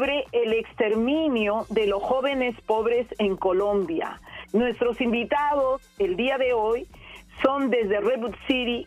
[0.00, 4.20] sobre el exterminio de los jóvenes pobres en Colombia.
[4.52, 6.86] Nuestros invitados el día de hoy
[7.42, 8.86] son desde Redwood City,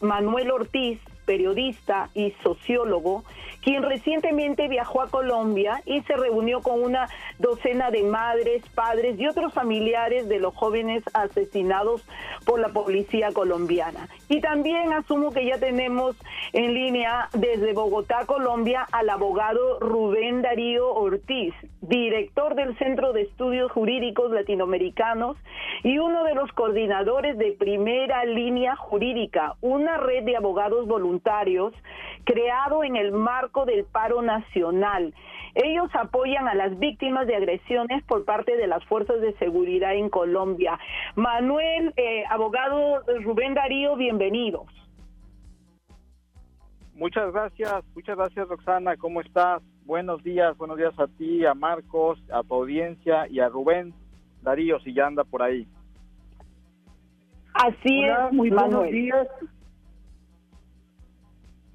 [0.00, 3.24] Manuel Ortiz, periodista y sociólogo,
[3.62, 7.08] quien recientemente viajó a Colombia y se reunió con una
[7.38, 12.06] docena de madres, padres y otros familiares de los jóvenes asesinados
[12.44, 14.08] por la policía colombiana.
[14.28, 16.14] Y también asumo que ya tenemos
[16.52, 23.72] en línea desde Bogotá, Colombia, al abogado Rubén Darío Ortiz, director del Centro de Estudios
[23.72, 25.36] Jurídicos Latinoamericanos
[25.82, 31.13] y uno de los coordinadores de Primera Línea Jurídica, una red de abogados voluntarios
[32.24, 35.14] creado en el marco del paro nacional.
[35.54, 40.10] Ellos apoyan a las víctimas de agresiones por parte de las fuerzas de seguridad en
[40.10, 40.78] Colombia.
[41.14, 44.66] Manuel, eh, abogado Rubén Darío, bienvenidos.
[46.94, 49.62] Muchas gracias, muchas gracias Roxana, ¿cómo estás?
[49.84, 53.92] Buenos días, buenos días a ti, a Marcos, a tu audiencia y a Rubén
[54.42, 55.66] Darío, si ya anda por ahí.
[57.54, 59.28] Así es, muy buenos días.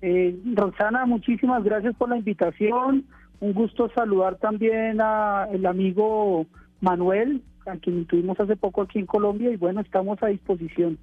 [0.02, 3.06] Eh, Roxana, muchísimas gracias por la invitación.
[3.40, 6.46] Un gusto saludar también a el amigo
[6.82, 10.98] Manuel, a quien tuvimos hace poco aquí en Colombia y bueno, estamos a disposición.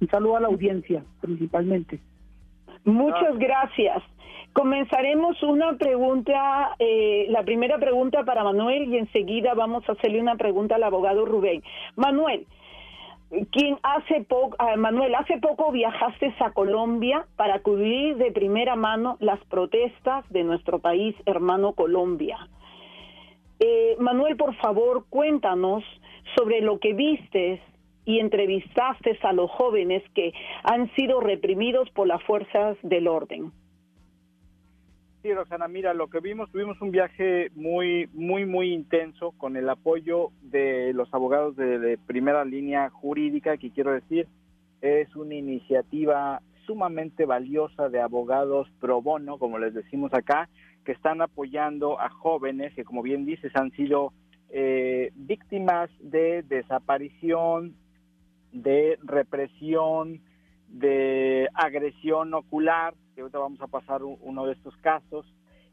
[0.00, 2.00] Un saludo a la audiencia, principalmente.
[2.84, 4.02] Muchas gracias.
[4.52, 10.36] Comenzaremos una pregunta, eh, la primera pregunta para Manuel y enseguida vamos a hacerle una
[10.36, 11.62] pregunta al abogado Rubén.
[11.96, 12.46] Manuel,
[13.50, 19.16] quien hace poco, ah, Manuel, hace poco viajaste a Colombia para cubrir de primera mano
[19.20, 22.48] las protestas de nuestro país hermano Colombia.
[23.58, 25.82] Eh, Manuel, por favor, cuéntanos
[26.36, 27.60] sobre lo que vistes
[28.04, 30.32] y entrevistaste a los jóvenes que
[30.64, 33.52] han sido reprimidos por las fuerzas del orden.
[35.22, 39.68] Sí, Rosana, mira, lo que vimos, tuvimos un viaje muy, muy, muy intenso con el
[39.68, 44.26] apoyo de los abogados de, primera línea jurídica, que quiero decir,
[44.80, 50.48] es una iniciativa sumamente valiosa de abogados pro bono, como les decimos acá,
[50.84, 54.12] que están apoyando a jóvenes que, como bien dices, han sido
[54.50, 57.76] eh, víctimas de desaparición,
[58.50, 60.20] de represión,
[60.66, 65.26] de agresión ocular, ahorita vamos a pasar uno de estos casos,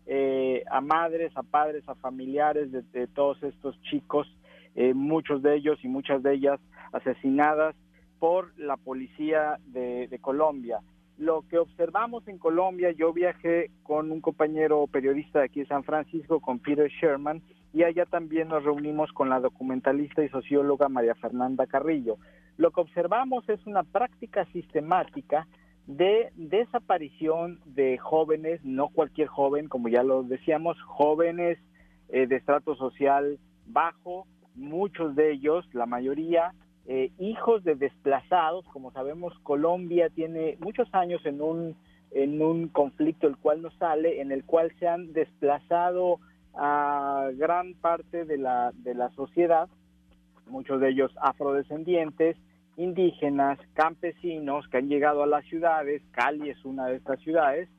[0.05, 4.27] eh, a madres, a padres, a familiares de, todos estos chicos,
[4.75, 6.59] eh, muchos de ellos y muchas de ellas
[6.93, 7.75] asesinadas
[8.19, 10.79] por la policía de, de Colombia.
[11.17, 15.83] Lo que observamos en Colombia, yo viajé con un compañero periodista de aquí de San
[15.83, 17.41] Francisco, con Peter Sherman,
[17.73, 22.17] y allá también nos reunimos con la documentalista y socióloga María Fernanda Carrillo.
[22.57, 25.47] Lo que observamos es una práctica sistemática
[25.89, 31.57] de desaparición de jóvenes, no cualquier joven, como ya lo decíamos, jóvenes
[32.09, 36.53] eh, de estrato social bajo, muchos de ellos, la mayoría,
[36.85, 41.75] eh, hijos de desplazados, como sabemos, Colombia tiene muchos años en un,
[42.11, 46.19] en un conflicto el cual no sale, en el cual se han desplazado
[46.53, 49.67] a gran parte de la, de la sociedad,
[50.45, 52.37] muchos de ellos afrodescendientes,
[52.79, 57.69] indígenas, campesinos que han llegado a las ciudades, Cali es una de estas ciudades,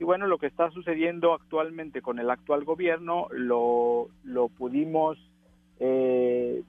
[0.00, 5.18] y bueno, lo que está sucediendo actualmente con el actual gobierno lo, lo pudimos
[5.80, 6.62] eh,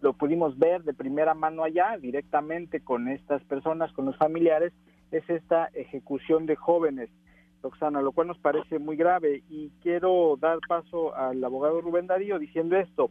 [0.00, 4.72] lo pudimos ver de primera mano allá, directamente con estas personas, con los familiares,
[5.12, 7.08] es esta ejecución de jóvenes,
[7.62, 9.44] Roxana, lo cual nos parece muy grave.
[9.48, 13.10] Y quiero dar paso al abogado Rubén Darío diciendo esto.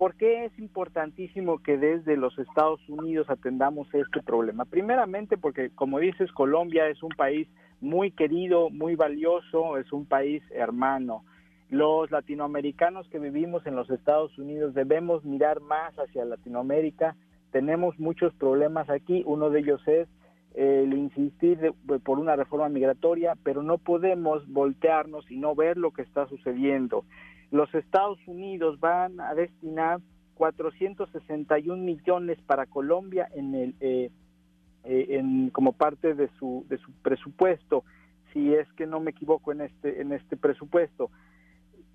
[0.00, 4.64] ¿Por qué es importantísimo que desde los Estados Unidos atendamos este problema?
[4.64, 7.46] Primeramente porque, como dices, Colombia es un país
[7.82, 11.22] muy querido, muy valioso, es un país hermano.
[11.68, 17.14] Los latinoamericanos que vivimos en los Estados Unidos debemos mirar más hacia Latinoamérica.
[17.52, 20.08] Tenemos muchos problemas aquí, uno de ellos es
[20.54, 21.72] el insistir
[22.04, 27.04] por una reforma migratoria, pero no podemos voltearnos y no ver lo que está sucediendo.
[27.50, 30.00] Los Estados Unidos van a destinar
[30.34, 34.10] 461 millones para Colombia en el eh,
[34.84, 37.84] eh, en, como parte de su de su presupuesto,
[38.32, 41.10] si es que no me equivoco en este en este presupuesto.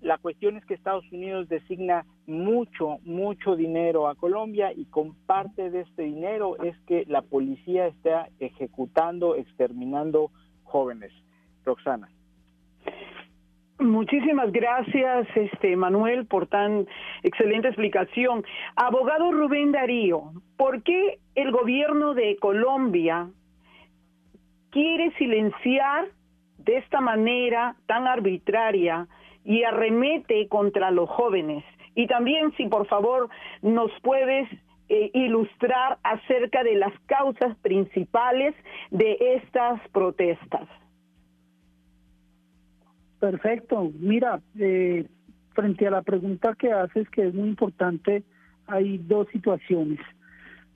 [0.06, 5.68] La cuestión es que Estados Unidos designa mucho, mucho dinero a Colombia y con parte
[5.68, 10.30] de este dinero es que la policía está ejecutando, exterminando
[10.62, 11.10] jóvenes.
[11.64, 12.08] Roxana.
[13.80, 16.86] Muchísimas gracias, este Manuel, por tan
[17.24, 18.44] excelente explicación.
[18.76, 23.28] Abogado Rubén Darío, ¿por qué el gobierno de Colombia
[24.70, 26.06] quiere silenciar
[26.58, 29.08] de esta manera tan arbitraria
[29.46, 31.64] y arremete contra los jóvenes.
[31.94, 33.30] Y también si por favor
[33.62, 34.48] nos puedes
[34.88, 38.54] eh, ilustrar acerca de las causas principales
[38.90, 40.68] de estas protestas.
[43.20, 43.90] Perfecto.
[43.98, 45.06] Mira, eh,
[45.54, 48.24] frente a la pregunta que haces, que es muy importante,
[48.66, 50.00] hay dos situaciones.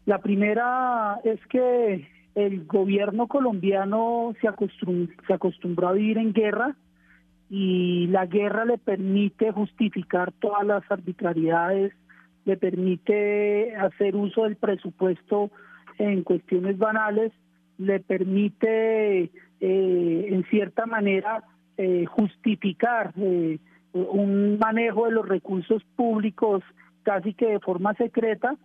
[0.07, 4.49] La primera es que el gobierno colombiano se
[5.27, 6.77] se acostumbró a vivir en guerra
[7.51, 11.93] y la guerra le permite justificar todas las arbitrariedades,
[12.45, 15.51] le permite hacer uso del presupuesto
[15.99, 17.33] en cuestiones banales,
[17.77, 19.31] le permite
[19.61, 21.43] eh, en cierta manera
[21.77, 23.59] eh, justificar eh,
[23.93, 26.63] un manejo de los recursos públicos
[27.03, 28.57] casi que de forma secreta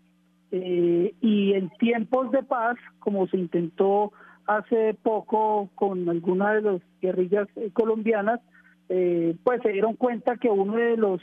[0.52, 4.14] y en tiempos de paz, como se intentó
[4.46, 8.40] hace poco con algunas de las guerrillas colombianas,
[8.88, 11.22] pues se dieron cuenta que uno de los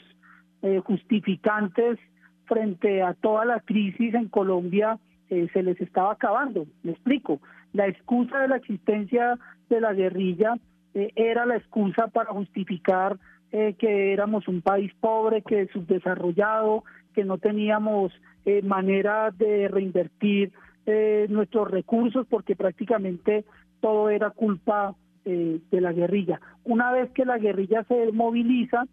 [0.85, 1.99] justificantes
[2.45, 4.99] frente a toda la crisis en Colombia
[5.29, 6.67] eh, se les estaba acabando.
[6.83, 7.39] Me explico.
[7.73, 9.39] La excusa de la existencia
[9.69, 10.57] de la guerrilla
[10.93, 13.17] eh, era la excusa para justificar
[13.51, 16.83] eh, que éramos un país pobre, que subdesarrollado,
[17.13, 18.11] que no teníamos
[18.63, 20.51] manera de reinvertir
[21.29, 23.45] nuestros recursos porque prácticamente
[23.79, 24.95] todo era culpa
[25.25, 26.41] de la guerrilla.
[26.63, 28.85] Una vez que la guerrilla se moviliza,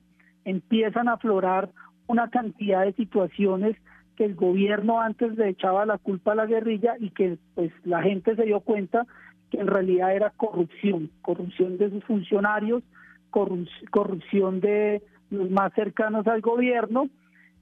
[0.44, 1.70] empiezan a aflorar
[2.06, 3.76] una cantidad de situaciones
[4.16, 8.02] que el gobierno antes le echaba la culpa a la guerrilla y que pues la
[8.02, 9.06] gente se dio cuenta
[9.50, 12.82] que en realidad era corrupción, corrupción de sus funcionarios,
[13.30, 17.08] corrupción de los más cercanos al gobierno.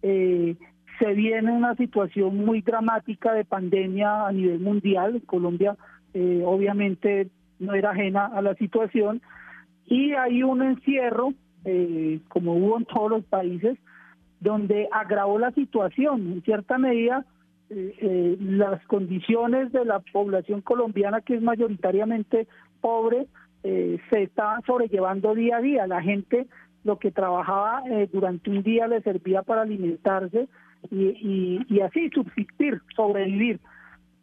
[0.02, 0.56] Eh,
[0.98, 5.22] se viene una situación muy dramática de pandemia a nivel mundial.
[5.26, 5.76] Colombia
[6.14, 9.20] eh, obviamente no era ajena a la situación
[9.86, 11.32] y hay un encierro,
[11.64, 13.78] eh, como hubo en todos los países,
[14.40, 16.32] donde agravó la situación.
[16.32, 17.24] En cierta medida,
[17.70, 22.46] eh, eh, las condiciones de la población colombiana, que es mayoritariamente
[22.80, 23.26] pobre,
[23.62, 25.86] eh, se está sobrellevando día a día.
[25.86, 26.46] La gente
[26.84, 27.82] lo que trabajaba
[28.12, 30.48] durante un día le servía para alimentarse
[30.90, 33.60] y, y, así subsistir, sobrevivir.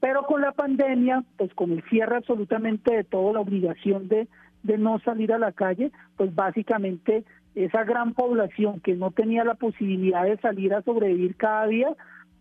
[0.05, 4.27] Pero con la pandemia, pues con el cierre absolutamente de todo, la obligación de,
[4.61, 7.23] de no salir a la calle, pues básicamente
[7.55, 11.89] esa gran población que no tenía la posibilidad de salir a sobrevivir cada día,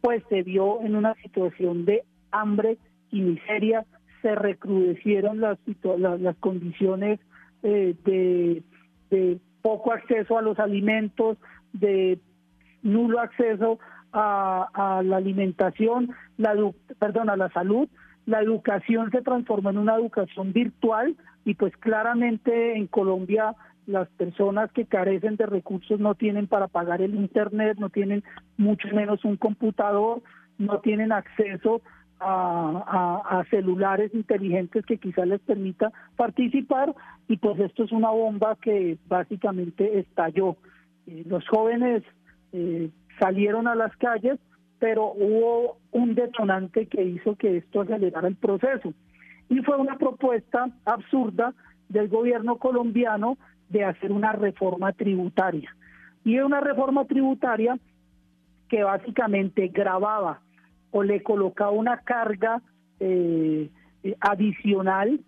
[0.03, 2.77] pues se vio en una situación de hambre
[3.11, 3.87] y miseria,
[4.21, 5.57] se recrudecieron las,
[5.99, 7.19] las, condiciones
[7.63, 11.39] eh, de, poco acceso a los alimentos,
[11.73, 12.19] de
[12.83, 13.79] nulo acceso
[14.15, 16.55] a, la alimentación, la
[16.99, 17.89] perdón, a la salud,
[18.27, 23.55] la educación se transformó en una educación virtual y pues claramente en Colombia
[23.87, 28.25] las personas que carecen de recursos no tienen para pagar el internet, no tienen
[28.57, 30.23] mucho menos un computador,
[30.57, 31.83] no tienen acceso
[32.21, 36.95] a, celulares inteligentes que quizás les permita participar
[37.29, 40.57] y pues esto es una bomba que básicamente estalló.
[41.07, 42.03] Eh, los jóvenes
[42.53, 42.89] eh,
[43.19, 44.39] salieron a las calles,
[44.79, 48.93] pero hubo un detonante que hizo que esto acelerara el proceso
[49.49, 51.55] y fue una propuesta absurda
[51.89, 53.37] del gobierno colombiano
[53.69, 55.75] de hacer una reforma tributaria.
[56.25, 57.79] Y una reforma tributaria
[58.69, 60.41] que básicamente grababa
[60.91, 62.63] o le colocaba una carga
[63.01, 63.69] eh,
[64.21, 65.21] adicional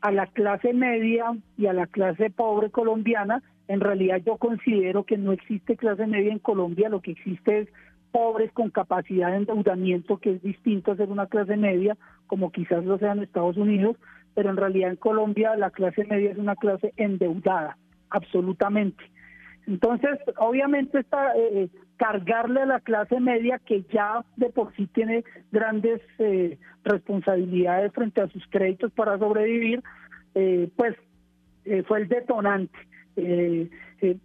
[0.00, 3.42] a la clase media y a la clase pobre colombiana.
[3.68, 7.68] En realidad yo considero que no existe clase media en Colombia, lo que existe es
[8.10, 12.84] pobres con capacidad de endeudamiento, que es distinto a ser una clase media, como quizás
[12.84, 13.96] lo sea en Estados Unidos,
[14.34, 17.78] pero en realidad en Colombia la clase media es una clase endeudada
[18.10, 19.02] absolutamente.
[19.66, 25.24] Entonces, obviamente está eh, cargarle a la clase media que ya de por sí tiene
[25.52, 29.82] grandes eh, responsabilidades frente a sus créditos para sobrevivir,
[30.34, 30.96] eh, pues
[31.86, 32.76] fue el detonante.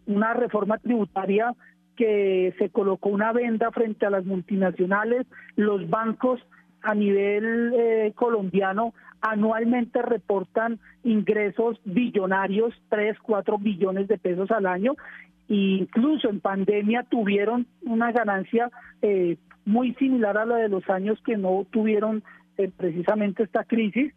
[0.05, 1.53] Una reforma tributaria
[1.95, 5.25] que se colocó una venda frente a las multinacionales,
[5.55, 6.39] los bancos
[6.83, 14.93] a nivel colombiano anualmente reportan ingresos billonarios, 3, 4 billones de pesos al año,
[15.49, 18.69] e incluso en pandemia tuvieron una ganancia
[19.01, 22.23] eh, muy similar a la de los años que no tuvieron
[22.57, 24.13] eh, precisamente esta crisis,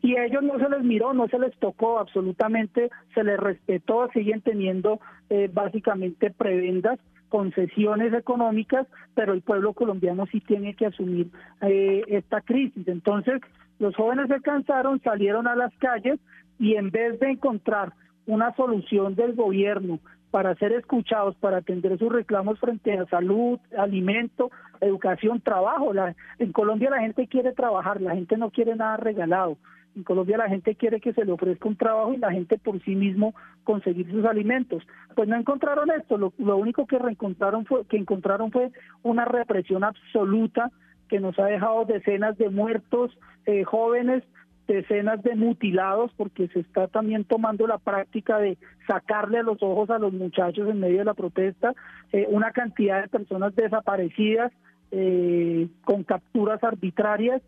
[0.00, 4.08] y a ellos no se les miró, no se les tocó absolutamente, se les respetó,
[4.12, 11.30] siguen teniendo eh, básicamente prebendas, concesiones económicas, pero el pueblo colombiano sí tiene que asumir
[11.60, 12.88] esta crisis.
[12.88, 13.42] Entonces,
[13.78, 16.18] los jóvenes se cansaron, salieron a las calles
[16.58, 17.92] y en vez de encontrar
[18.26, 20.00] una solución del gobierno
[20.30, 24.50] para ser escuchados, para atender sus reclamos frente a salud, alimento,
[24.80, 25.92] educación, trabajo.
[26.38, 29.56] en Colombia la gente quiere trabajar, la gente no quiere nada regalado.
[29.98, 32.80] En Colombia la gente quiere que se le ofrezca un trabajo y la gente por
[32.84, 34.86] sí mismo conseguir sus alimentos.
[35.16, 38.70] Pues no encontraron esto, lo, único que reencontraron fue que encontraron fue
[39.02, 40.70] una represión absoluta
[41.08, 43.10] que nos ha dejado decenas de muertos
[43.44, 44.22] eh, jóvenes,
[44.68, 49.98] decenas de mutilados, porque se está también tomando la práctica de sacarle los ojos a
[49.98, 51.74] los muchachos en medio de la protesta,
[52.12, 54.52] eh, una cantidad de personas desaparecidas
[54.92, 57.42] eh, con capturas arbitrarias,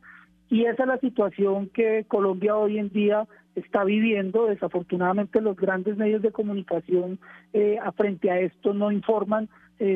[0.51, 4.47] y esa es la situación que Colombia hoy en día está viviendo.
[4.47, 7.19] Desafortunadamente los grandes medios de comunicación
[7.53, 9.49] eh, frente a esto no informan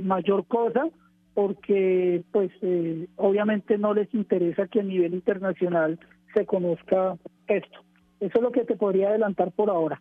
[0.02, 0.88] mayor cosa
[1.34, 2.50] porque pues
[3.16, 5.98] obviamente no les interesa que a nivel internacional
[6.32, 7.16] se conozca
[7.48, 7.80] esto.
[8.20, 10.00] Eso es lo que te podría adelantar por ahora.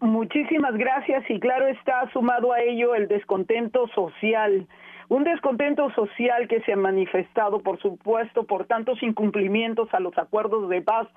[0.00, 4.66] Muchísimas gracias y claro está sumado a ello el descontento social.
[5.08, 10.68] Un descontento social que se ha manifestado, por supuesto, por tantos incumplimientos a los acuerdos
[10.68, 11.08] de paz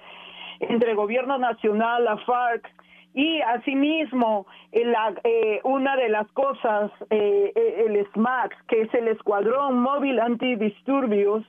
[0.59, 2.69] entre el gobierno nacional, la FARC
[3.13, 7.51] y asimismo la, eh, una de las cosas, eh,
[7.87, 11.43] el SMAX, que es el Escuadrón Móvil Antidisturbios,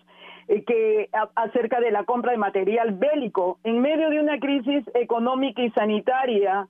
[0.49, 3.59] eh, que acerca de la compra de material bélico.
[3.63, 6.67] En medio de una crisis económica y sanitaria,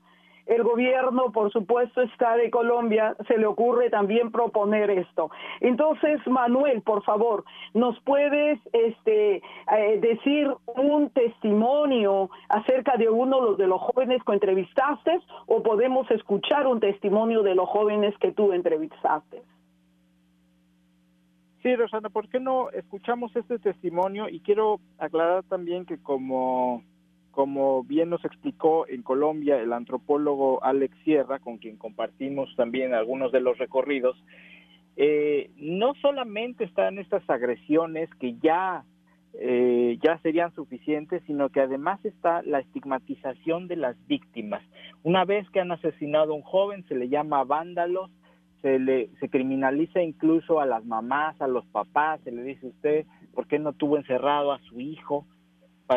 [0.50, 5.30] el gobierno, por supuesto, está de Colombia, se le ocurre también proponer esto.
[5.61, 13.69] Entonces, Manuel, por favor, ¿nos puedes este, eh, decir un testimonio acerca de uno de
[13.69, 19.42] los jóvenes que entrevistaste o podemos escuchar un testimonio de los jóvenes que tú entrevistaste?
[21.62, 24.28] Sí, Rosana, ¿por qué no escuchamos este testimonio?
[24.28, 26.83] Y quiero aclarar también que como,
[27.30, 33.32] como bien nos explicó en Colombia el antropólogo Alex Sierra, con quien compartimos también algunos
[33.32, 34.16] de los recorridos,
[34.96, 38.84] eh, no solamente están estas agresiones que ya,
[39.34, 44.62] eh, ya serían suficientes, sino que además está la estigmatización de las víctimas.
[45.02, 48.10] Una vez que han asesinado a un joven, se le llama vándalos,
[48.60, 53.06] se le se criminaliza incluso a las mamás, a los papás, se le dice usted
[53.32, 55.25] por qué no tuvo encerrado a su hijo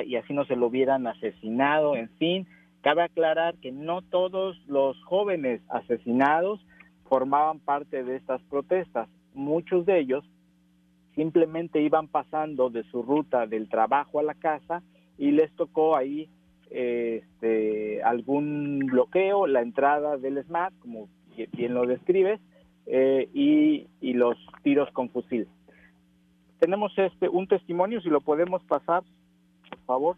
[0.01, 2.47] y así no se lo hubieran asesinado, en fin,
[2.81, 6.65] cabe aclarar que no todos los jóvenes asesinados
[7.07, 10.25] formaban parte de estas protestas, muchos de ellos
[11.15, 14.81] simplemente iban pasando de su ruta del trabajo a la casa
[15.17, 16.27] y les tocó ahí
[16.71, 21.07] este, algún bloqueo, la entrada del SMAT, como
[21.51, 22.39] bien lo describes,
[22.85, 25.47] eh, y, los tiros con fusil.
[26.59, 29.03] Tenemos este un testimonio, si lo podemos pasar,
[29.83, 30.17] favor.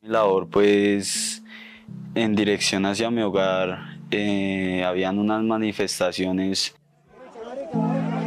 [0.00, 1.42] Mi labor, pues,
[2.14, 6.74] en dirección hacia mi hogar, eh, habían unas manifestaciones.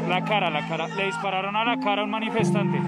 [0.07, 2.79] La cara, la cara, le dispararon a la cara a un manifestante.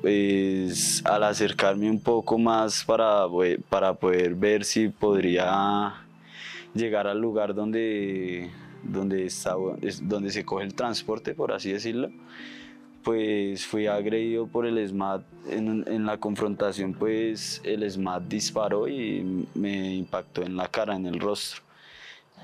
[0.00, 3.26] pues al acercarme un poco más para,
[3.68, 5.94] para poder ver si podría
[6.74, 8.50] llegar al lugar donde,
[8.82, 9.54] donde, está,
[10.02, 12.10] donde se coge el transporte, por así decirlo,
[13.02, 15.22] pues fui agredido por el SMAT.
[15.48, 21.06] En, en, la confrontación, pues el SMAT disparó y me impactó en la cara, en
[21.06, 21.62] el rostro,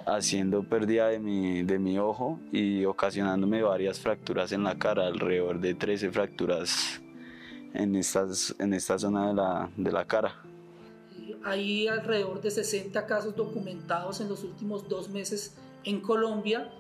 [0.07, 5.61] haciendo pérdida de mi, de mi ojo y ocasionándome varias fracturas en la cara, alrededor
[5.61, 7.01] de 13 fracturas
[7.75, 10.35] en, estas, en esta zona de la, de la cara.
[11.45, 16.71] Hay alrededor de 60 casos documentados en los últimos dos meses en Colombia,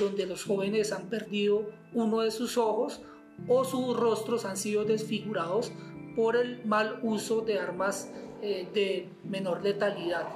[0.00, 3.00] donde los jóvenes han perdido uno de sus ojos
[3.48, 5.70] o sus rostros han sido desfigurados
[6.16, 8.10] por el mal uso de armas
[8.42, 10.26] eh, de menor letalidad.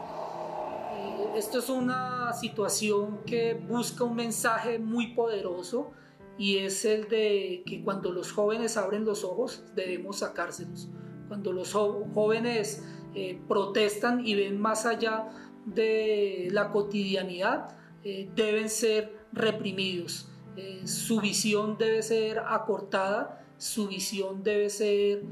[0.93, 5.93] Eh, esto es una situación que busca un mensaje muy poderoso
[6.39, 10.89] y es el de que cuando los jóvenes abren los ojos debemos sacárselos.
[11.29, 12.83] Cuando los jóvenes
[13.15, 15.29] eh, protestan y ven más allá
[15.65, 20.29] de la cotidianidad, eh, deben ser reprimidos.
[20.57, 25.23] Eh, su visión debe ser acortada, su visión debe ser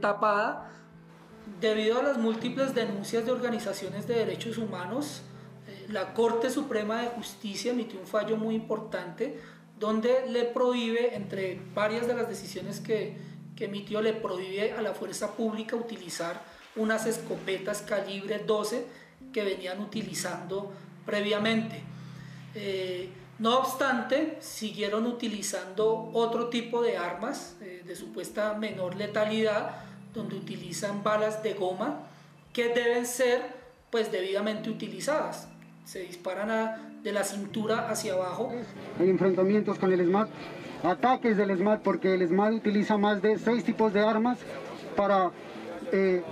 [0.00, 0.72] tapada.
[1.60, 5.22] Debido a las múltiples denuncias de organizaciones de derechos humanos,
[5.88, 9.38] la Corte Suprema de Justicia emitió un fallo muy importante
[9.78, 13.16] donde le prohíbe, entre varias de las decisiones que,
[13.64, 16.42] emitió, le prohíbe a la fuerza pública utilizar
[16.76, 18.84] unas escopetas calibre 12
[19.32, 20.72] que venían utilizando
[21.04, 21.80] previamente.
[22.54, 23.08] Eh,
[23.38, 29.74] No obstante, siguieron utilizando otro tipo de armas eh, de supuesta menor letalidad,
[30.14, 32.00] donde utilizan balas de goma
[32.54, 33.42] que deben ser
[33.90, 35.48] pues debidamente utilizadas.
[35.84, 38.50] Se disparan de la cintura hacia abajo.
[38.98, 40.30] Hay enfrentamientos con el SMAT,
[40.82, 44.38] ataques del SMAT porque el SMAT utiliza más de seis tipos de armas
[44.96, 45.30] para
[45.92, 46.22] eh,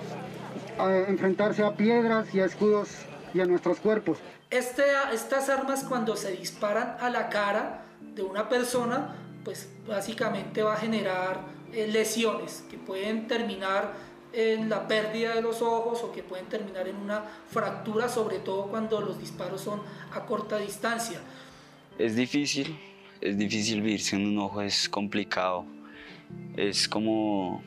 [1.08, 2.90] enfrentarse a piedras y a escudos
[3.32, 4.18] y a nuestros cuerpos.
[4.50, 10.74] Este, estas armas cuando se disparan a la cara de una persona, pues básicamente va
[10.74, 11.40] a generar
[11.72, 13.92] eh, lesiones que pueden terminar
[14.32, 18.66] en la pérdida de los ojos o que pueden terminar en una fractura, sobre todo
[18.66, 19.80] cuando los disparos son
[20.12, 21.20] a corta distancia.
[21.98, 22.76] Es difícil,
[23.24, 25.64] es difícil vivir sin un ojo, es complicado.
[26.56, 27.62] Es como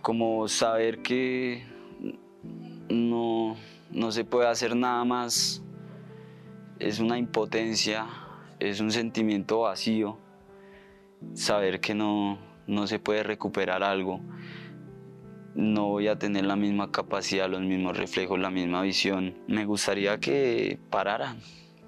[0.00, 1.62] como saber que
[2.88, 3.56] no,
[4.10, 5.62] se puede hacer nada más,
[6.80, 8.08] es una impotencia,
[8.58, 10.18] es un sentimiento vacío,
[11.34, 14.20] saber que no, no se puede recuperar algo,
[15.54, 19.34] no voy a tener la misma capacidad, los mismos reflejos, la misma visión.
[19.46, 21.38] Me gustaría que pararan,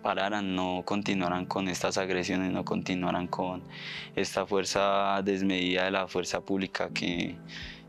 [0.04, 3.62] pararan, no continuaran con estas agresiones, no continuaran con
[4.14, 7.34] esta fuerza desmedida de la fuerza pública que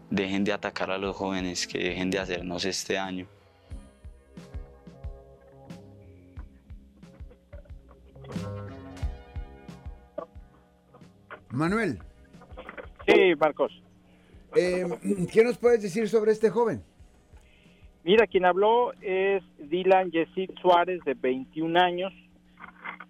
[0.10, 3.28] dejen de atacar a los jóvenes, que dejen de hacernos este año.
[11.50, 12.00] Manuel.
[13.06, 13.84] Sí, Marcos.
[14.56, 14.88] Eh,
[15.34, 16.82] ¿Qué nos puedes decir sobre este joven?
[18.06, 22.14] Mira, quien habló es Dylan Yesid Suárez, de 21 años,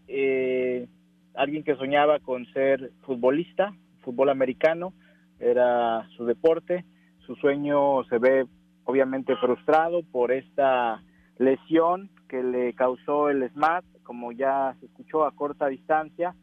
[0.08, 0.88] eh,
[1.34, 4.94] alguien que soñaba con ser futbolista, fútbol americano,
[5.38, 6.86] era su deporte.
[7.26, 8.46] Su sueño se ve
[8.86, 11.04] obviamente frustrado por esta
[11.40, 16.36] lesión que le causó el SMAT, como ya se escuchó a corta distancia.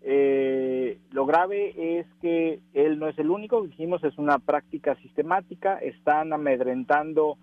[0.00, 5.76] Eh, lo grave es que él no es el único, dijimos, es una práctica sistemática,
[5.76, 7.36] están amedrentando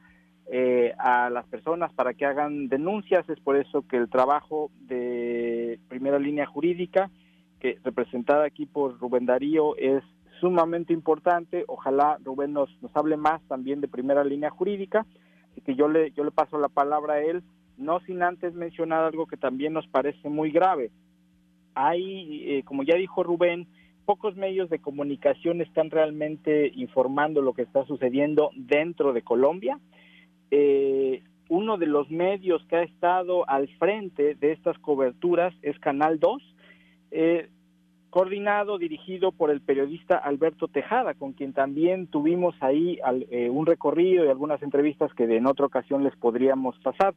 [0.50, 5.80] eh, a las personas para que hagan denuncias, es por eso que el trabajo de
[5.90, 7.10] primera línea jurídica,
[7.60, 10.04] que representada aquí por Rubén Darío, es
[10.40, 11.66] sumamente importante.
[11.68, 15.06] Ojalá Rubén nos, nos hable más también de primera línea jurídica.
[15.52, 17.44] Así que yo le, yo le paso la palabra a él,
[17.78, 20.92] no sin antes mencionar algo que también nos parece muy grave.
[21.74, 23.68] Hay, eh, como ya dijo Rubén,
[24.06, 29.80] pocos medios de comunicación están realmente informando lo que está sucediendo dentro de Colombia.
[30.52, 36.20] Eh, uno de los medios que ha estado al frente de estas coberturas es Canal
[36.20, 36.56] 2.
[37.12, 37.50] Eh,
[38.10, 44.26] coordinado, dirigido por el periodista Alberto Tejada, con quien también tuvimos ahí eh, un recorrido
[44.26, 47.14] y algunas entrevistas que en otra ocasión les podríamos pasar.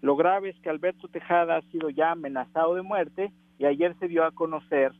[0.00, 4.08] Lo grave es que Alberto Tejada ha sido ya amenazado de muerte y ayer se
[4.08, 4.92] dio a conocer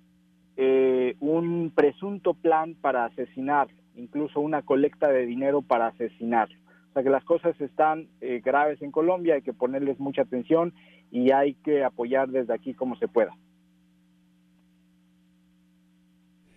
[0.57, 6.49] eh, un presunto plan para asesinar, incluso una colecta de dinero para asesinar.
[6.95, 10.73] O sea que las cosas están eh, graves en Colombia, hay que ponerles mucha atención
[11.11, 13.37] y hay que apoyar desde aquí como se pueda.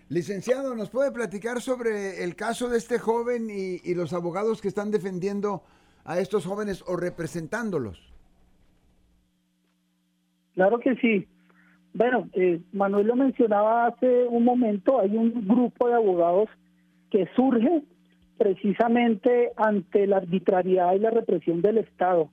[0.09, 4.91] Licenciado, ¿nos puede platicar sobre el caso de este joven y, los abogados que están
[4.91, 5.63] defendiendo
[6.05, 8.13] a estos jóvenes o representándolos?
[10.53, 11.27] Claro que sí.
[11.95, 16.47] Bueno, eh, Manuel lo mencionaba hace un momento, hay un grupo de abogados
[17.09, 17.81] que surge
[18.37, 22.29] precisamente ante la arbitrariedad y la represión del Estado.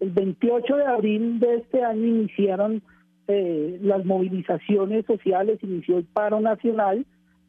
[0.00, 2.82] El 28 de abril de este año iniciaron
[3.28, 7.06] eh, las movilizaciones sociales, inició el paro nacional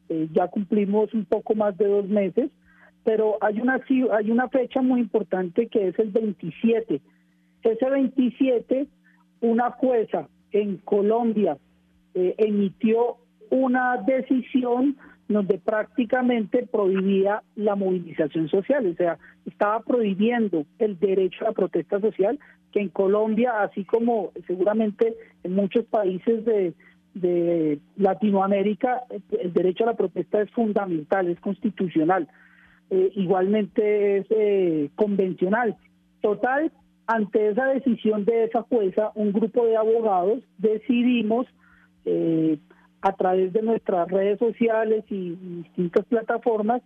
[0.08, 2.50] eh, ya cumplimos un poco más de dos meses,
[3.04, 3.80] pero hay una,
[4.12, 7.00] hay una fecha muy importante que es el 27.
[7.62, 8.86] Ese 27,
[9.42, 11.58] una jueza en Colombia
[12.14, 13.18] eh, emitió
[13.50, 14.96] una decisión
[15.28, 22.00] donde prácticamente prohibía la movilización social, o sea, estaba prohibiendo el derecho a la protesta
[22.00, 22.38] social,
[22.72, 26.74] que en Colombia, así como seguramente en muchos países de,
[27.96, 29.02] Latinoamérica,
[29.40, 32.28] el derecho a la protesta es fundamental, es constitucional,
[32.90, 35.74] eh, igualmente es eh, convencional.
[36.20, 36.70] Total,
[37.08, 41.46] ante esa decisión de esa jueza, un grupo de abogados decidimos
[42.04, 42.58] eh,
[43.00, 46.82] a través de nuestras redes sociales y distintas plataformas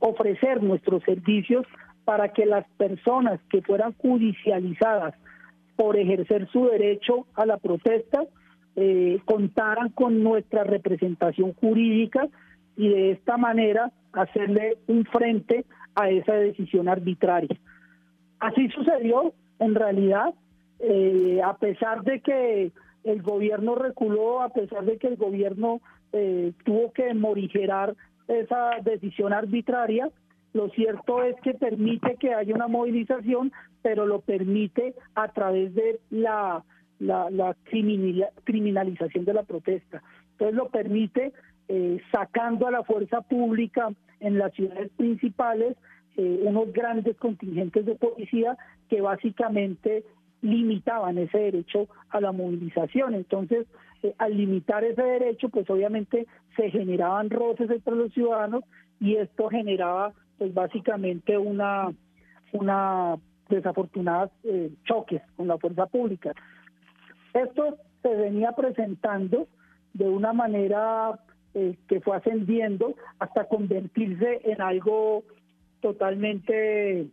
[0.00, 1.66] ofrecer nuestros servicios
[2.04, 5.14] para que las personas que fueran judicializadas
[5.76, 8.22] por ejercer su derecho a la protesta
[8.76, 12.28] eh, contaran con nuestra representación jurídica
[12.76, 17.56] y de esta manera hacerle un frente a esa decisión arbitraria.
[18.40, 20.34] Así sucedió, en realidad,
[20.80, 22.72] eh, a pesar de que
[23.04, 25.80] el gobierno reculó, a pesar de que el gobierno
[26.12, 27.94] eh, tuvo que morigerar
[28.28, 30.10] esa decisión arbitraria,
[30.54, 36.00] lo cierto es que permite que haya una movilización, pero lo permite a través de
[36.10, 36.64] la,
[38.44, 40.02] criminalización de la protesta.
[40.32, 41.32] Entonces lo permite
[41.68, 43.90] eh, sacando a la fuerza pública
[44.20, 45.76] en las ciudades principales
[46.16, 48.56] eh, unos grandes contingentes de policía
[48.88, 50.04] que básicamente
[50.44, 53.14] limitaban ese derecho a la movilización.
[53.14, 53.66] Entonces,
[54.02, 58.62] eh, al limitar ese derecho, pues obviamente se generaban roces entre los ciudadanos
[59.00, 61.90] y esto generaba, pues básicamente una,
[62.52, 63.16] una
[63.48, 66.32] desafortunadas eh, choques con la fuerza pública.
[67.32, 69.48] Esto se venía presentando
[69.94, 71.18] de una manera
[71.54, 75.24] eh, que fue ascendiendo hasta convertirse en algo
[75.80, 77.06] totalmente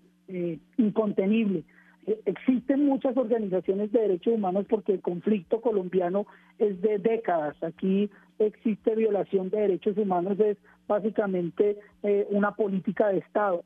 [0.77, 1.65] incontenible.
[2.07, 6.25] Eh, existen muchas organizaciones de derechos humanos porque el conflicto colombiano
[6.57, 7.61] es de décadas.
[7.63, 8.09] Aquí
[8.39, 13.63] existe violación de derechos humanos, es básicamente eh, una política de Estado.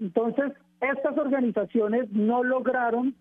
[0.00, 3.14] Entonces, estas organizaciones no lograron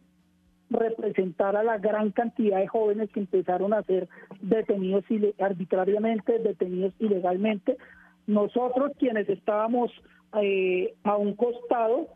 [0.72, 4.08] representar a la gran cantidad de jóvenes que empezaron a ser
[4.42, 5.04] detenidos
[5.40, 7.78] arbitrariamente, detenidos ilegalmente.
[8.26, 9.92] Nosotros quienes estábamos
[10.42, 12.08] eh, a un costado,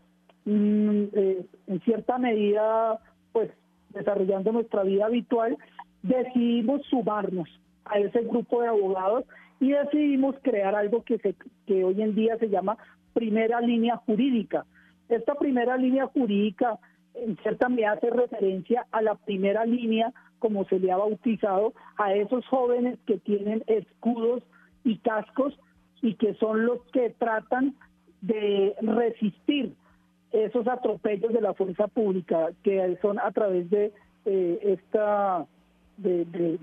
[0.46, 3.00] Mm, eh, en cierta medida,
[3.32, 3.50] pues
[3.90, 5.58] desarrollando nuestra vida habitual,
[6.04, 7.50] decidimos sumarnos
[7.86, 9.26] a ese grupo de abogados
[9.60, 12.78] y decidimos crear algo que, se, que hoy en día se llama
[13.14, 14.66] primera línea jurídica.
[15.10, 16.78] Esta primera línea jurídica
[17.16, 22.14] en cierta medida hace referencia a la primera línea, como se le ha bautizado, a
[22.14, 24.44] esos jóvenes que tienen escudos
[24.84, 25.58] y cascos
[26.02, 27.76] y que son los que tratan
[28.22, 29.74] de resistir
[30.44, 33.94] esos atropellos de la fuerza pública que son a través de
[34.26, 35.46] eh, esta
[35.98, 36.60] de,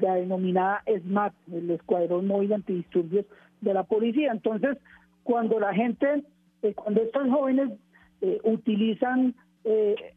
[0.00, 3.24] la denominada SMAT, el Escuadrón Móvil Antidisturbios
[3.60, 4.32] de la Policía.
[4.32, 4.78] Entonces,
[5.22, 6.24] cuando la gente,
[6.62, 7.70] eh, cuando estos jóvenes
[8.20, 9.34] eh, utilizan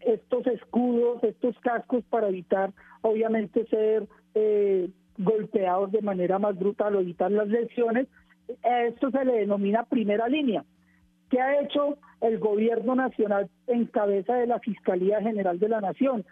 [0.05, 4.07] estos escudos, estos cascos para evitar, obviamente, ser
[5.17, 8.07] golpeados de manera más brutal o evitar las lesiones,
[8.63, 10.63] esto se le denomina primera línea.
[11.31, 16.25] ¿Qué ha hecho el gobierno nacional en cabeza de la Fiscalía General de la Nación?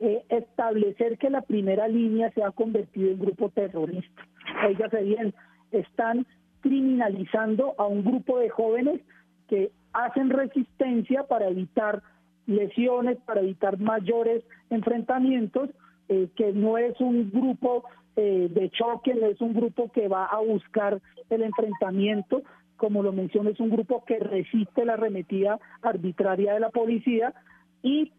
[0.00, 4.22] Eh, establecer que la primera línea se ha convertido en grupo terrorista.
[4.66, 5.34] Oígase bien,
[5.72, 6.26] están
[6.60, 9.00] criminalizando a un grupo de jóvenes
[9.48, 12.02] que hacen resistencia para evitar
[12.46, 15.70] lesiones, para evitar mayores enfrentamientos,
[16.10, 17.84] eh, que no es un grupo
[18.16, 22.42] eh, de choque, es un grupo que va a buscar el enfrentamiento,
[22.76, 27.34] como lo mencioné, es un grupo que resiste la arremetida arbitraria de la policía
[27.82, 28.12] y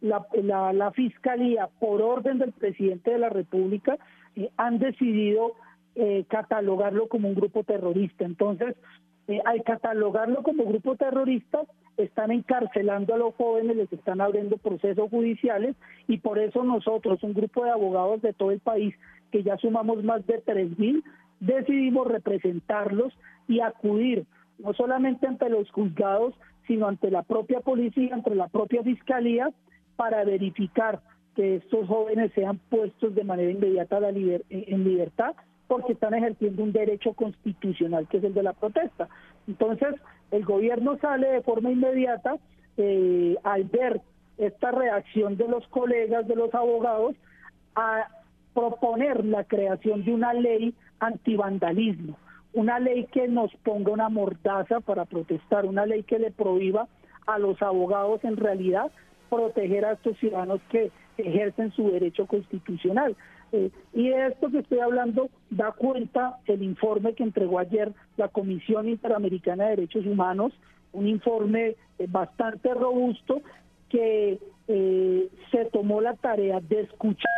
[0.00, 0.26] la,
[0.72, 3.98] la, Fiscalía, por orden del presidente de la República,
[4.34, 5.52] eh, han decidido
[5.94, 8.24] eh, catalogarlo como un grupo terrorista.
[8.24, 8.74] Entonces,
[9.28, 11.60] eh, al catalogarlo como grupo terrorista,
[11.96, 15.76] están encarcelando a los jóvenes, les están abriendo procesos judiciales
[16.08, 18.94] y por eso nosotros, un grupo de abogados de todo el país,
[19.30, 21.02] que ya sumamos más de 3.000,
[21.40, 23.12] decidimos representarlos
[23.48, 24.24] y acudir
[24.58, 26.34] no solamente ante los juzgados,
[26.66, 29.50] sino ante la propia policía, ante la propia fiscalía,
[29.96, 31.00] para verificar
[31.34, 35.34] que estos jóvenes sean puestos de manera inmediata en libertad,
[35.66, 39.08] porque están ejerciendo un derecho constitucional que es el de la protesta.
[39.48, 39.94] Entonces,
[40.30, 42.36] el gobierno sale de forma inmediata
[42.76, 44.00] eh, al ver
[44.38, 47.14] esta reacción de los colegas, de los abogados,
[47.74, 48.08] a
[48.54, 52.16] proponer la creación de una ley antivandalismo,
[52.54, 56.88] una ley que nos ponga una mordaza para protestar, una ley que le prohíba
[57.26, 58.90] a los abogados en realidad
[59.30, 63.16] proteger a estos ciudadanos que ejercen su derecho constitucional.
[63.52, 68.28] Eh, y de esto que estoy hablando da cuenta el informe que entregó ayer la
[68.28, 70.52] Comisión Interamericana de Derechos Humanos,
[70.92, 73.42] un informe eh, bastante robusto
[73.88, 74.38] que
[74.68, 77.30] eh, se tomó la tarea de escuchar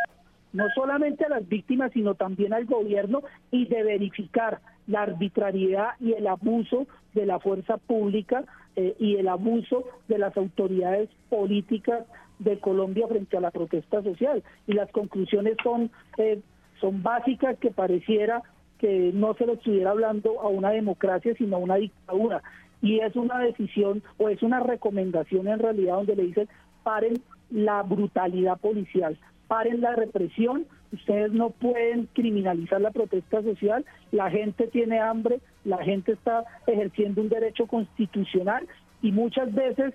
[0.53, 6.13] no solamente a las víctimas, sino también al gobierno y de verificar la arbitrariedad y
[6.13, 8.43] el abuso de la fuerza pública
[8.75, 12.05] eh, y el abuso de las autoridades políticas
[12.39, 14.43] de Colombia frente a la protesta social.
[14.67, 16.41] Y las conclusiones son, eh,
[16.81, 18.43] son básicas que pareciera
[18.77, 22.43] que no se le estuviera hablando a una democracia, sino a una dictadura.
[22.81, 26.49] Y es una decisión o es una recomendación en realidad donde le dicen
[26.83, 27.13] paren
[27.49, 29.17] la brutalidad policial,
[29.47, 30.65] paren la represión,
[30.95, 37.21] ustedes no pueden criminalizar la protesta social, la gente tiene hambre, la gente está ejerciendo
[37.21, 38.67] un derecho constitucional
[39.01, 39.93] y muchas veces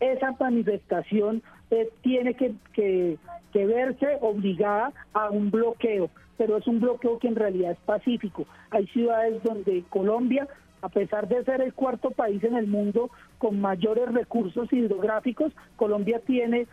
[0.00, 3.18] esa manifestación eh, tiene que,
[3.52, 8.46] verse obligada a un bloqueo, pero es un bloqueo que en realidad es pacífico.
[8.70, 10.46] Hay ciudades donde Colombia,
[10.82, 16.20] a pesar de ser el cuarto país en el mundo con mayores recursos hidrográficos, Colombia
[16.26, 16.66] tiene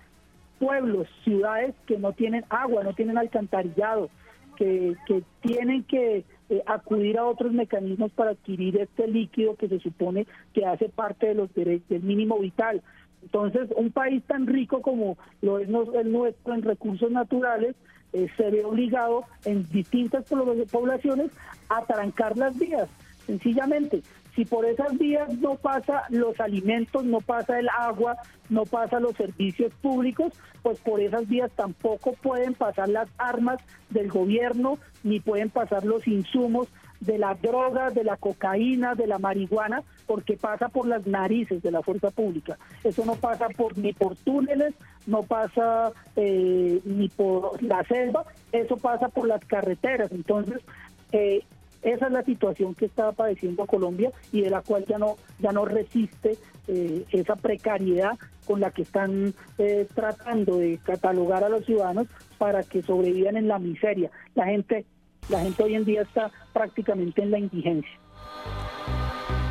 [0.63, 4.09] pueblos, ciudades que no tienen agua, no tienen alcantarillado,
[4.55, 4.95] que,
[5.41, 10.65] tienen que eh, acudir a otros mecanismos para adquirir este líquido que se supone que
[10.65, 12.81] hace parte de los derechos del mínimo vital.
[13.23, 17.75] Entonces, un país tan rico como lo es el nuestro en recursos naturales
[18.13, 20.25] eh, se ve obligado en distintas
[20.71, 21.31] poblaciones
[21.67, 22.87] a trancar las vías,
[23.25, 24.01] sencillamente.
[24.35, 28.17] Si por esas vías no pasa los alimentos, no pasa el agua,
[28.49, 33.59] no pasa los servicios públicos, pues por esas vías tampoco pueden pasar las armas
[33.91, 36.67] del gobierno, ni pueden pasar los insumos
[36.99, 41.71] de la droga, de la cocaína, de la marihuana, porque pasa por las narices de
[41.71, 42.57] la fuerza pública.
[42.83, 44.73] Eso no pasa por ni por túneles,
[45.05, 50.11] no pasa eh, ni por la selva, eso pasa por las carreteras.
[50.11, 50.61] Entonces,
[51.11, 51.43] eh,
[51.83, 55.51] esa es la situación que está padeciendo Colombia y de la cual ya no, ya
[55.51, 61.65] no resiste eh, esa precariedad con la que están eh, tratando de catalogar a los
[61.65, 64.11] ciudadanos para que sobrevivan en la miseria.
[64.35, 64.85] La gente,
[65.29, 67.91] la gente hoy en día está prácticamente en la indigencia.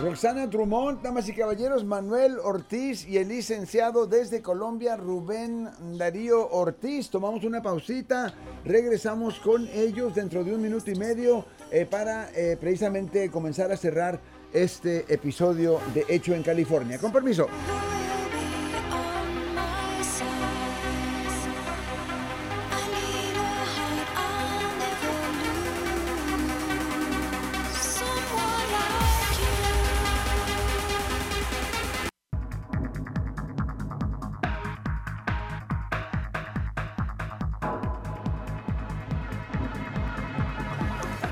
[0.00, 7.10] Roxana Drummond, damas y caballeros, Manuel Ortiz y el licenciado desde Colombia, Rubén Darío Ortiz.
[7.10, 12.56] Tomamos una pausita, regresamos con ellos dentro de un minuto y medio eh, para eh,
[12.60, 14.20] precisamente comenzar a cerrar
[14.52, 16.98] este episodio de Hecho en California.
[16.98, 17.46] Con permiso.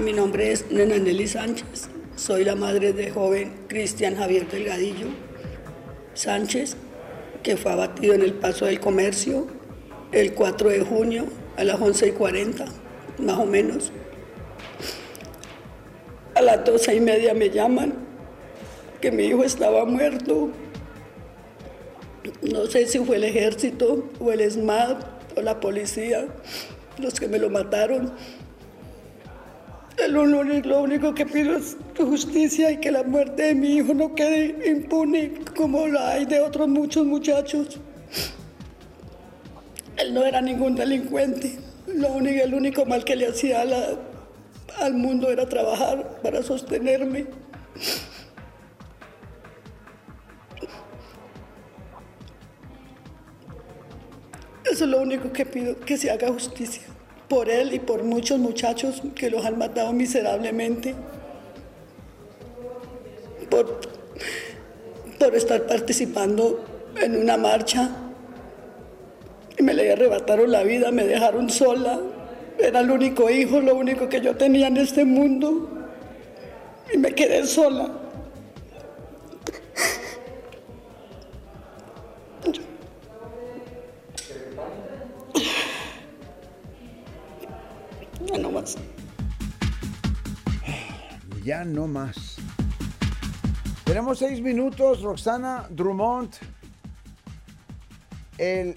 [0.03, 1.89] Mi nombre es Nena Nelly Sánchez.
[2.17, 5.07] Soy la madre de joven Cristian Javier Delgadillo
[6.15, 6.77] Sánchez,
[7.45, 9.47] que fue abatido en el Paso del Comercio
[10.11, 12.65] el 4 de junio a las 11 y 40,
[13.19, 13.93] más o menos.
[16.35, 17.95] A las 12 y media me llaman
[19.01, 20.51] que mi hijo estaba muerto.
[22.43, 26.27] No sé si fue el ejército o el SMAT o la policía
[26.99, 28.13] los que me lo mataron.
[30.09, 34.69] Lo, único que pido es justicia y que la muerte de mi hijo no quede
[34.69, 37.79] impune como la hay de otros muchos muchachos.
[39.97, 41.59] Él no era ningún delincuente.
[41.87, 43.63] Lo único, el único mal que le hacía
[44.81, 47.27] al mundo era trabajar para sostenerme.
[54.71, 56.92] Eso es lo único que pido, que se haga justicia
[57.33, 60.95] por él y por muchos muchachos que los han matado miserablemente,
[63.49, 63.81] por,
[65.19, 66.63] por estar participando
[67.01, 67.89] en una marcha.
[69.57, 71.99] Y me le arrebataron la vida, me dejaron sola.
[72.59, 75.71] Era el único hijo, lo único que yo tenía en este mundo.
[76.93, 78.02] Y me quedé sola.
[88.33, 88.77] Ya no más.
[91.45, 92.39] Ya no más.
[93.85, 96.31] Tenemos seis minutos, Roxana Drummond,
[98.39, 98.75] el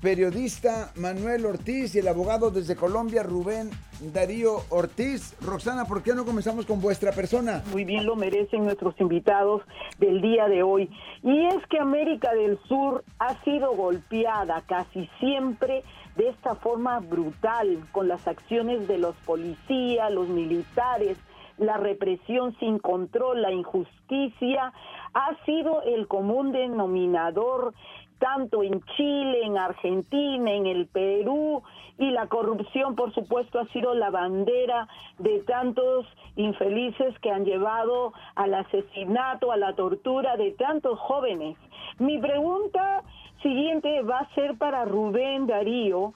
[0.00, 3.70] periodista Manuel Ortiz y el abogado desde Colombia, Rubén
[4.12, 5.36] Darío Ortiz.
[5.40, 7.62] Roxana, ¿por qué no comenzamos con vuestra persona?
[7.70, 9.62] Muy bien lo merecen nuestros invitados
[9.98, 10.90] del día de hoy.
[11.22, 15.84] Y es que América del Sur ha sido golpeada casi siempre
[16.16, 21.18] de esta forma brutal con las acciones de los policías, los militares,
[21.58, 24.72] la represión sin control, la injusticia,
[25.14, 27.74] ha sido el común denominador
[28.18, 31.62] tanto en Chile, en Argentina, en el Perú,
[31.98, 34.86] y la corrupción, por supuesto, ha sido la bandera
[35.18, 41.56] de tantos infelices que han llevado al asesinato, a la tortura de tantos jóvenes.
[41.98, 43.02] Mi pregunta
[43.42, 46.14] siguiente va a ser para Rubén Darío.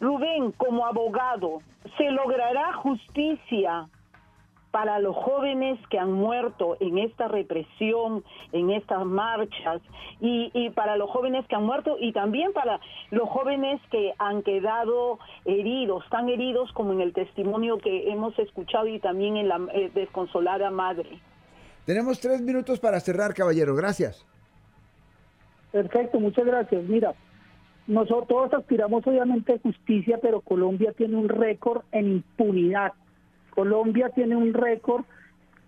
[0.00, 1.60] Rubén, como abogado,
[1.96, 3.88] ¿se logrará justicia
[4.76, 9.80] para los jóvenes que han muerto en esta represión, en estas marchas,
[10.20, 12.78] y, para los jóvenes que han muerto y también para
[13.10, 18.86] los jóvenes que han quedado heridos, tan heridos como en el testimonio que hemos escuchado
[18.86, 21.20] y también en la eh, desconsolada madre.
[21.86, 23.74] Tenemos tres minutos para cerrar, caballero.
[23.76, 24.26] Gracias.
[25.76, 26.84] Perfecto, muchas gracias.
[26.84, 27.12] Mira,
[27.86, 32.94] nosotros todos aspiramos obviamente a justicia, pero Colombia tiene un récord en impunidad
[33.50, 35.04] Colombia tiene un récord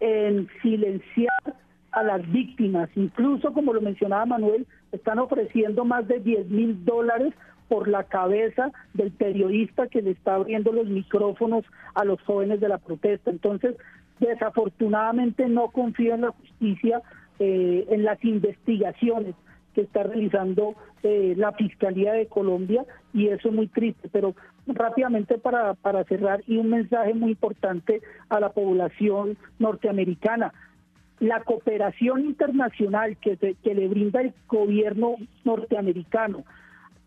[0.00, 1.42] en silenciar
[1.90, 2.88] a las víctimas.
[2.96, 7.34] Incluso, como lo mencionaba Manuel, están ofreciendo más de 10 mil dólares
[7.68, 12.68] por la cabeza del periodista que le está abriendo los micrófonos a los jóvenes de
[12.68, 13.30] la protesta.
[13.30, 13.76] Entonces,
[14.20, 17.02] desafortunadamente no confío en la justicia,
[17.38, 19.34] eh, en las investigaciones
[19.82, 24.34] está realizando eh, la Fiscalía de Colombia y eso es muy triste, pero
[24.66, 30.52] rápidamente para, para cerrar y un mensaje muy importante a la población norteamericana.
[31.20, 36.44] La cooperación internacional que, que le brinda el gobierno norteamericano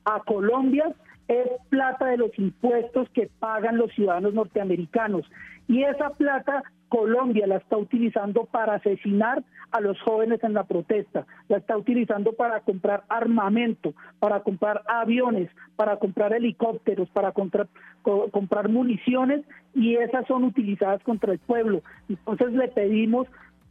[0.03, 0.93] a Colombia
[1.27, 5.25] es plata de los impuestos que pagan los ciudadanos norteamericanos.
[5.67, 11.25] Y esa plata Colombia la está utilizando para asesinar a los jóvenes en la protesta,
[11.47, 17.69] la está utilizando para comprar armamento, para comprar aviones, para comprar helicópteros, para comprar,
[18.67, 21.81] municiones y esas son utilizadas contra el pueblo.
[22.09, 23.25] Entonces le pedimos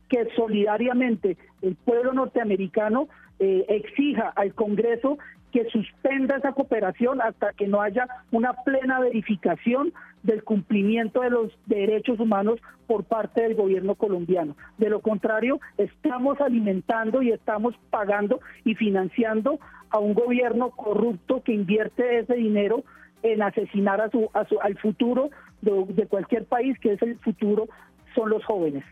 [0.09, 5.19] que solidariamente el pueblo norteamericano eh, exija al Congreso
[5.53, 11.53] que suspenda esa cooperación hasta que no haya una plena verificación del cumplimiento de los
[11.67, 14.57] derechos humanos por parte del gobierno colombiano.
[14.79, 19.59] De lo contrario, estamos alimentando y estamos pagando y financiando
[19.91, 22.85] a un gobierno corrupto que invierte ese dinero
[23.23, 24.29] en asesinar a su,
[24.63, 25.31] al futuro
[25.61, 27.69] de cualquier país, que es el futuro,
[28.15, 28.85] son los jóvenes.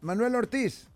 [0.00, 0.90] Manuel Ortiz.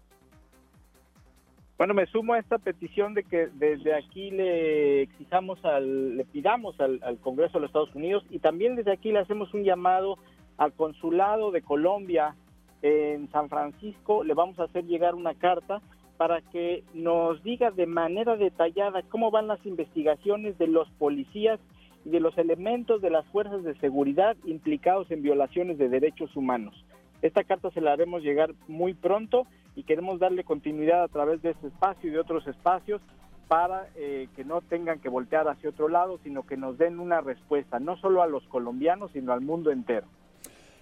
[1.79, 6.75] Bueno, me sumo a esta petición de que desde aquí le exijamos, al, le pidamos
[6.81, 10.19] al, Congreso de los Estados Unidos y también desde aquí le hacemos un llamado
[10.57, 12.35] al Consulado de Colombia
[12.83, 14.25] en San Francisco.
[14.25, 15.81] Le vamos a hacer llegar una carta
[16.17, 21.61] para que nos diga de manera detallada cómo van las investigaciones de los policías
[22.05, 26.75] y de los elementos de las fuerzas de seguridad implicados en violaciones de derechos humanos.
[27.23, 29.47] Esta carta se la haremos llegar muy pronto
[29.79, 33.01] y queremos darle continuidad a través de este espacio y de otros espacios
[33.47, 37.21] para eh, que no tengan que voltear hacia otro lado, sino que nos den una
[37.21, 40.09] respuesta, no solo a los colombianos, sino al mundo entero.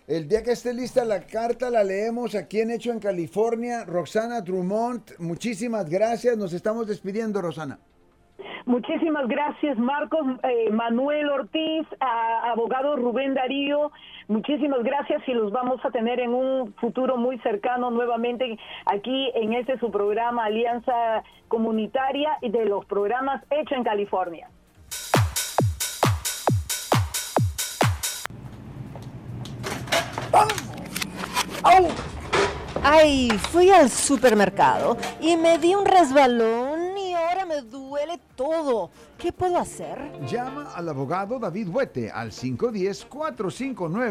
[0.07, 3.85] El día que esté lista la carta la leemos aquí en Hecho en California.
[3.85, 6.39] Roxana Drummond, muchísimas gracias.
[6.39, 7.79] Nos estamos despidiendo, Rosana.
[8.67, 13.93] Muchísimas gracias, Marcos eh, Manuel Ortiz, abogado Rubén Darío.
[14.29, 19.53] Muchísimas gracias y los vamos a tener en un futuro muy cercano nuevamente aquí en
[19.53, 24.49] este su programa Alianza Comunitaria y de los programas Hecho en California.
[32.83, 36.86] Ay, fui al supermercado y me di un resbalón
[37.17, 38.91] ahora me duele todo.
[39.19, 40.13] ¿Qué puedo hacer?
[40.27, 44.05] Llama al abogado David Huete al 510 459